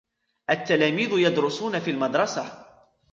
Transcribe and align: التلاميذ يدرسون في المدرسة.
التلاميذ 0.49 1.09
يدرسون 1.13 1.79
في 1.79 1.91
المدرسة. 1.91 2.65